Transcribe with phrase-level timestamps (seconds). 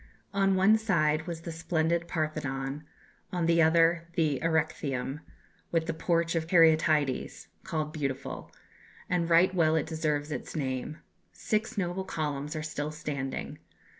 [0.33, 2.83] "On one side was the splendid Parthenon,
[3.31, 5.19] on the other the Erechtheum,
[5.71, 8.51] with the Porch of Caryatides, called Beautiful,
[9.11, 10.97] and right well it deserves its name.
[11.33, 13.59] Six noble columns are still standing.